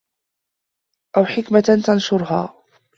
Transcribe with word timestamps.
أَوْ 1.17 1.25
حِكْمَةٍ 1.25 1.83
تَنْشُرُهَا 1.87 2.55